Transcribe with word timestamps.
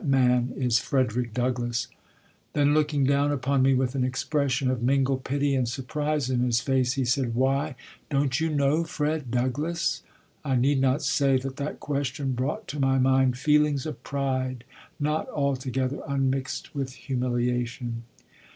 That 0.01 0.07
man 0.09 0.51
is 0.55 0.79
Frederick 0.79 1.31
Douglass." 1.31 1.87
Then 2.53 2.73
looking 2.73 3.03
down 3.03 3.31
upon 3.31 3.61
me 3.61 3.75
with 3.75 3.93
an 3.93 4.03
expression 4.03 4.67
of 4.71 4.81
mingled 4.81 5.23
pity 5.23 5.53
and 5.53 5.69
surprise 5.69 6.27
in 6.27 6.39
his 6.39 6.59
face, 6.59 6.93
he 6.93 7.05
said: 7.05 7.35
"Why, 7.35 7.75
don't 8.09 8.39
you 8.39 8.49
know 8.49 8.83
Fred 8.83 9.29
Douglass?" 9.29 10.01
I 10.43 10.55
need 10.55 10.81
not 10.81 11.03
say 11.03 11.37
that 11.37 11.57
that 11.57 11.79
question 11.79 12.31
brought 12.31 12.67
to 12.69 12.79
my 12.79 12.97
mind 12.97 13.37
feelings 13.37 13.85
of 13.85 14.01
pride 14.01 14.63
not 14.99 15.29
altogether 15.29 15.99
unmixed 16.07 16.73
with 16.73 16.93
humiliation. 16.93 18.01